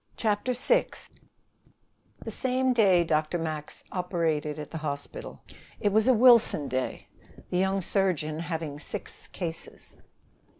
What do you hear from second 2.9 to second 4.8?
Dr. Max operated at the